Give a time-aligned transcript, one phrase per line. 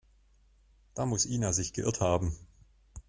[0.95, 2.35] Da muss Ina sich geirrt haben.